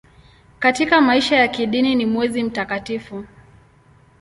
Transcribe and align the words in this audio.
Katika 0.59 1.01
maisha 1.01 1.35
ya 1.35 1.47
kidini 1.47 1.95
ni 1.95 2.05
mwezi 2.05 2.43
mtakatifu. 2.43 3.25